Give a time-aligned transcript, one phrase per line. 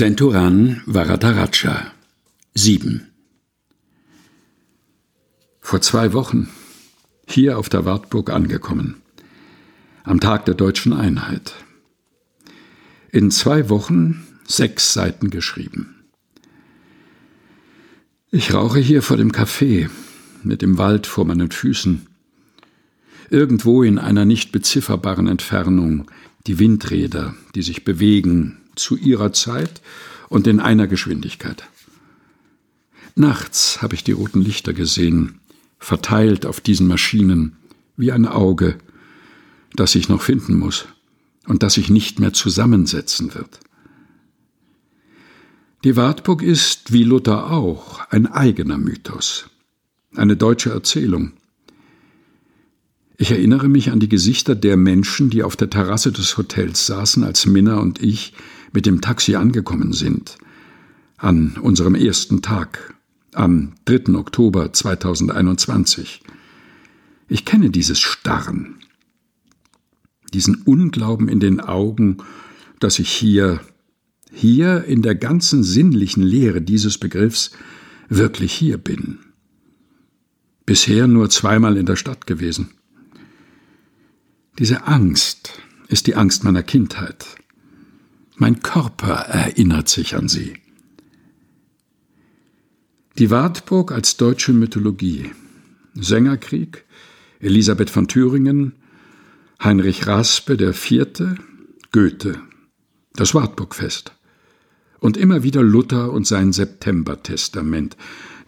[0.00, 1.92] Senturan Varadaraja
[2.54, 3.06] 7
[5.60, 6.48] Vor zwei Wochen
[7.28, 9.02] hier auf der Wartburg angekommen.
[10.02, 11.52] Am Tag der deutschen Einheit.
[13.12, 15.96] In zwei Wochen sechs Seiten geschrieben.
[18.30, 19.90] Ich rauche hier vor dem Café,
[20.42, 22.06] mit dem Wald vor meinen Füßen.
[23.28, 26.10] Irgendwo in einer nicht bezifferbaren Entfernung
[26.46, 29.80] die Windräder, die sich bewegen, zu ihrer Zeit
[30.28, 31.64] und in einer Geschwindigkeit.
[33.14, 35.40] Nachts habe ich die roten Lichter gesehen,
[35.78, 37.56] verteilt auf diesen Maschinen,
[37.96, 38.78] wie ein Auge,
[39.74, 40.86] das ich noch finden muss
[41.46, 43.60] und das sich nicht mehr zusammensetzen wird.
[45.84, 49.46] Die Wartburg ist, wie Luther auch, ein eigener Mythos,
[50.14, 51.32] eine deutsche Erzählung.
[53.16, 57.24] Ich erinnere mich an die Gesichter der Menschen, die auf der Terrasse des Hotels saßen,
[57.24, 58.34] als Minna und ich
[58.72, 60.38] mit dem Taxi angekommen sind,
[61.16, 62.94] an unserem ersten Tag,
[63.34, 64.14] am 3.
[64.14, 66.22] Oktober 2021.
[67.28, 68.76] Ich kenne dieses Starren,
[70.32, 72.18] diesen Unglauben in den Augen,
[72.80, 73.60] dass ich hier,
[74.32, 77.52] hier in der ganzen sinnlichen Lehre dieses Begriffs
[78.08, 79.18] wirklich hier bin.
[80.66, 82.70] Bisher nur zweimal in der Stadt gewesen.
[84.58, 85.52] Diese Angst
[85.88, 87.39] ist die Angst meiner Kindheit.
[88.40, 90.54] Mein Körper erinnert sich an sie.
[93.18, 95.30] Die Wartburg als deutsche Mythologie.
[95.92, 96.86] Sängerkrieg,
[97.40, 98.72] Elisabeth von Thüringen,
[99.62, 101.34] Heinrich Raspe Vierte,
[101.92, 102.40] Goethe,
[103.12, 104.12] das Wartburgfest
[105.00, 107.98] und immer wieder Luther und sein Septembertestament,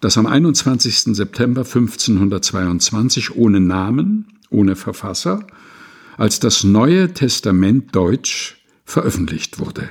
[0.00, 1.14] das am 21.
[1.14, 5.46] September 1522 ohne Namen, ohne Verfasser,
[6.16, 9.91] als das Neue Testament Deutsch veröffentlicht wurde.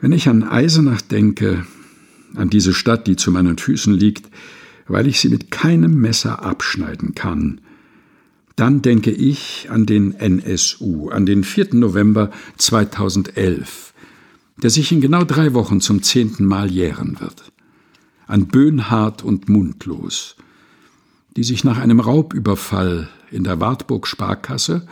[0.00, 1.66] Wenn ich an Eisenach denke,
[2.34, 4.30] an diese Stadt, die zu meinen Füßen liegt,
[4.88, 7.60] weil ich sie mit keinem Messer abschneiden kann,
[8.56, 11.74] dann denke ich an den NSU, an den 4.
[11.74, 13.94] November 2011,
[14.62, 17.52] der sich in genau drei Wochen zum zehnten Mal jähren wird,
[18.26, 20.36] an Böhnhardt und Mundlos,
[21.36, 24.86] die sich nach einem Raubüberfall in der Wartburg Sparkasse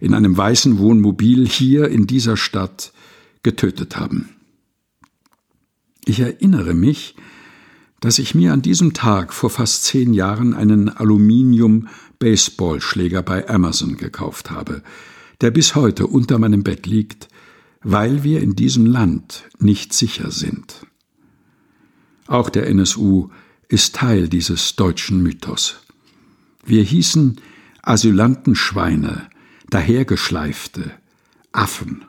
[0.00, 2.92] in einem weißen Wohnmobil hier in dieser Stadt
[3.42, 4.30] getötet haben.
[6.04, 7.16] Ich erinnere mich,
[8.00, 14.50] dass ich mir an diesem Tag vor fast zehn Jahren einen Aluminium-Baseballschläger bei Amazon gekauft
[14.50, 14.82] habe,
[15.42, 17.28] der bis heute unter meinem Bett liegt,
[17.82, 20.86] weil wir in diesem Land nicht sicher sind.
[22.26, 23.28] Auch der NSU
[23.68, 25.80] ist Teil dieses deutschen Mythos.
[26.64, 27.36] Wir hießen
[27.82, 29.28] Asylantenschweine,
[29.70, 30.92] dahergeschleifte,
[31.52, 32.04] Affen,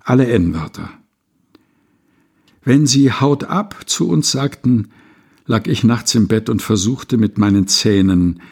[0.00, 0.90] alle N-Wörter.
[2.62, 4.90] Wenn sie Haut ab zu uns sagten,
[5.46, 8.42] lag ich nachts im Bett und versuchte mit meinen Zähnen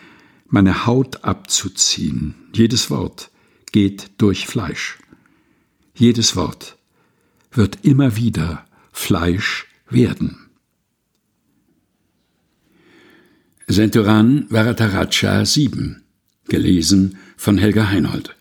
[0.47, 2.35] meine Haut abzuziehen.
[2.53, 3.31] Jedes Wort
[3.71, 4.99] geht durch Fleisch.
[5.95, 6.79] Jedes Wort
[7.51, 10.49] wird immer wieder Fleisch werden.
[13.67, 16.03] Senturan Varataraja 7
[16.49, 18.35] Gelesen von Helga Heinold.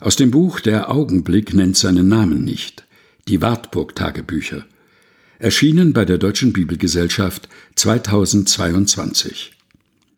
[0.00, 2.86] Aus dem Buch Der Augenblick nennt seinen Namen nicht.
[3.28, 4.64] Die Wartburg-Tagebücher.
[5.38, 9.55] Erschienen bei der Deutschen Bibelgesellschaft 2022.